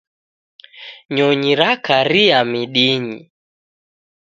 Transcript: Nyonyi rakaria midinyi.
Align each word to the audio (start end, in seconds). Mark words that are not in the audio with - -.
Nyonyi 1.15 1.51
rakaria 1.59 2.39
midinyi. 2.51 3.19